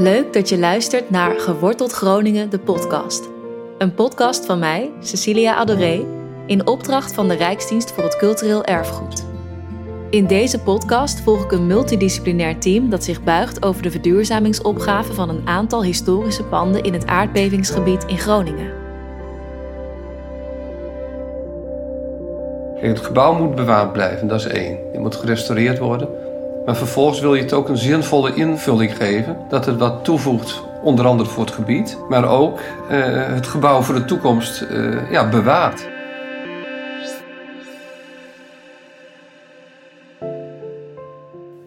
[0.00, 3.28] Leuk dat je luistert naar Geworteld Groningen, de podcast.
[3.78, 6.04] Een podcast van mij, Cecilia Adoré,
[6.46, 9.24] in opdracht van de Rijksdienst voor het Cultureel Erfgoed.
[10.10, 15.28] In deze podcast volg ik een multidisciplinair team dat zich buigt over de verduurzamingsopgave van
[15.28, 18.72] een aantal historische panden in het aardbevingsgebied in Groningen.
[22.74, 24.78] Het gebouw moet bewaard blijven, dat is één.
[24.92, 26.08] Het moet gerestaureerd worden.
[26.70, 29.36] Maar vervolgens wil je het ook een zinvolle invulling geven.
[29.48, 31.98] Dat het wat toevoegt, onder andere voor het gebied.
[32.08, 35.88] Maar ook uh, het gebouw voor de toekomst uh, ja, bewaart.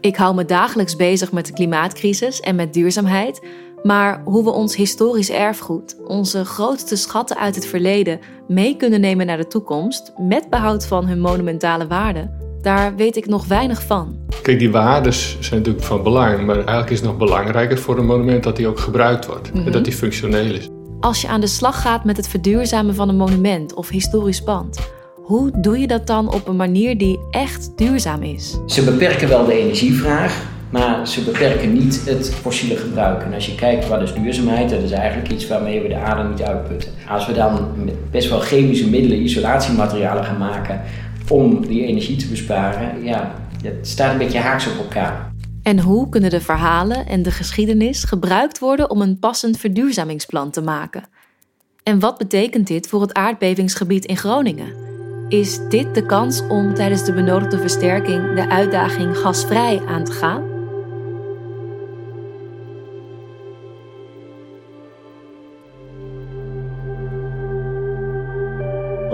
[0.00, 3.46] Ik hou me dagelijks bezig met de klimaatcrisis en met duurzaamheid.
[3.82, 9.26] Maar hoe we ons historisch erfgoed, onze grootste schatten uit het verleden, mee kunnen nemen
[9.26, 12.30] naar de toekomst, met behoud van hun monumentale waarde,
[12.62, 14.16] daar weet ik nog weinig van.
[14.42, 18.06] Kijk, die waarden zijn natuurlijk van belang, maar eigenlijk is het nog belangrijker voor een
[18.06, 20.68] monument dat die ook gebruikt wordt en dat die functioneel is.
[21.00, 24.78] Als je aan de slag gaat met het verduurzamen van een monument of historisch pand,
[25.22, 28.58] hoe doe je dat dan op een manier die echt duurzaam is?
[28.66, 33.22] Ze beperken wel de energievraag, maar ze beperken niet het fossiele gebruik.
[33.22, 36.28] En als je kijkt wat is duurzaamheid, dat is eigenlijk iets waarmee we de aarde
[36.28, 36.90] niet uitputten.
[37.08, 40.80] Als we dan met best wel chemische middelen isolatiematerialen gaan maken
[41.30, 45.32] om die energie te besparen, ja, het staat een beetje haaks op elkaar.
[45.62, 50.60] En hoe kunnen de verhalen en de geschiedenis gebruikt worden om een passend verduurzamingsplan te
[50.60, 51.04] maken?
[51.82, 54.74] En wat betekent dit voor het aardbevingsgebied in Groningen?
[55.28, 60.51] Is dit de kans om tijdens de benodigde versterking de uitdaging gasvrij aan te gaan?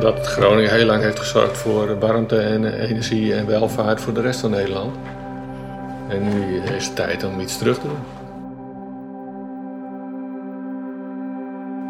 [0.00, 4.40] Omdat Groningen heel lang heeft gezorgd voor warmte en energie en welvaart voor de rest
[4.40, 4.96] van Nederland.
[6.08, 7.98] En nu is het tijd om iets terug te doen.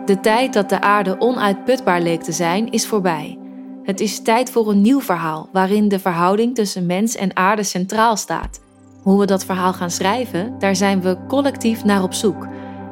[0.06, 3.38] De tijd dat de aarde onuitputbaar leek te zijn, is voorbij.
[3.82, 8.16] Het is tijd voor een nieuw verhaal waarin de verhouding tussen mens en aarde centraal
[8.16, 8.60] staat.
[9.02, 12.46] Hoe we dat verhaal gaan schrijven, daar zijn we collectief naar op zoek.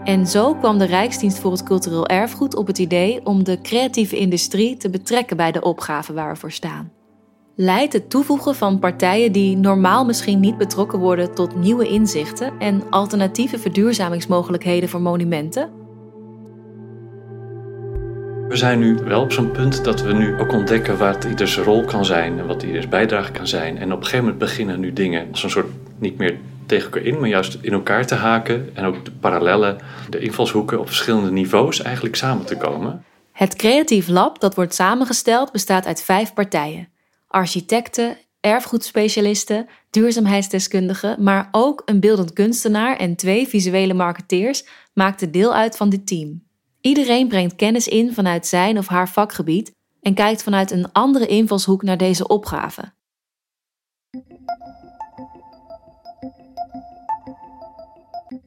[0.09, 4.17] En zo kwam de Rijksdienst voor het Cultureel Erfgoed op het idee om de creatieve
[4.17, 6.91] industrie te betrekken bij de opgave waar we voor staan.
[7.57, 12.83] Leidt het toevoegen van partijen die normaal misschien niet betrokken worden tot nieuwe inzichten en
[12.91, 15.71] alternatieve verduurzamingsmogelijkheden voor monumenten?
[18.49, 21.85] We zijn nu wel op zo'n punt dat we nu ook ontdekken wat ieders rol
[21.85, 23.79] kan zijn en wat ieders bijdrage kan zijn.
[23.79, 27.03] En op een gegeven moment beginnen nu dingen als een soort niet meer tegen elkaar
[27.03, 28.71] in, maar juist in elkaar te haken.
[28.75, 29.79] En ook de parallellen,
[30.11, 33.05] de invalshoeken op verschillende niveaus eigenlijk samen te komen.
[33.33, 36.89] Het Creatief Lab dat wordt samengesteld bestaat uit vijf partijen.
[37.27, 44.65] Architecten, erfgoedspecialisten, duurzaamheidsdeskundigen, maar ook een beeldend kunstenaar en twee visuele marketeers
[44.95, 46.43] maakten deel uit van dit team.
[46.81, 51.83] Iedereen brengt kennis in vanuit zijn of haar vakgebied en kijkt vanuit een andere invalshoek
[51.83, 52.93] naar deze opgave.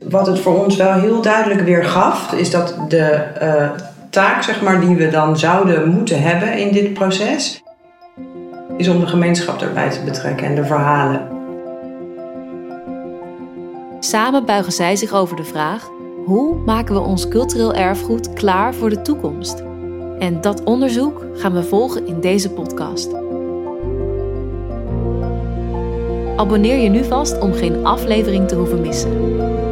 [0.09, 3.69] Wat het voor ons wel heel duidelijk weer gaf, is dat de uh,
[4.09, 7.63] taak zeg maar, die we dan zouden moeten hebben in dit proces,
[8.77, 11.27] is om de gemeenschap erbij te betrekken en de verhalen.
[13.99, 15.89] Samen buigen zij zich over de vraag
[16.25, 19.63] hoe maken we ons cultureel erfgoed klaar voor de toekomst?
[20.19, 23.13] En dat onderzoek gaan we volgen in deze podcast.
[26.35, 29.70] Abonneer je nu vast om geen aflevering te hoeven missen.